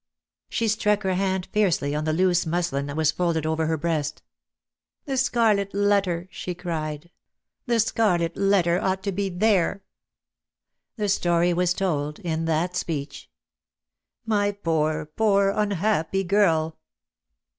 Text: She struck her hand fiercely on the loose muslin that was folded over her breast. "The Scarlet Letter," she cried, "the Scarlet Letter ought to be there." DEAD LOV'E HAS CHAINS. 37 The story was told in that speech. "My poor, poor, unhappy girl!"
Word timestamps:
She 0.49 0.67
struck 0.67 1.03
her 1.03 1.13
hand 1.13 1.45
fiercely 1.51 1.93
on 1.93 2.05
the 2.05 2.11
loose 2.11 2.47
muslin 2.47 2.87
that 2.87 2.95
was 2.95 3.11
folded 3.11 3.45
over 3.45 3.67
her 3.67 3.77
breast. 3.77 4.23
"The 5.05 5.15
Scarlet 5.15 5.75
Letter," 5.75 6.27
she 6.31 6.55
cried, 6.55 7.11
"the 7.67 7.79
Scarlet 7.79 8.35
Letter 8.35 8.81
ought 8.81 9.03
to 9.03 9.11
be 9.11 9.29
there." 9.29 9.83
DEAD 10.97 11.03
LOV'E 11.03 11.03
HAS 11.03 11.13
CHAINS. 11.13 11.21
37 11.21 11.21
The 11.21 11.21
story 11.39 11.53
was 11.53 11.73
told 11.75 12.17
in 12.21 12.45
that 12.45 12.75
speech. 12.75 13.29
"My 14.25 14.51
poor, 14.53 15.05
poor, 15.05 15.49
unhappy 15.55 16.23
girl!" 16.23 16.79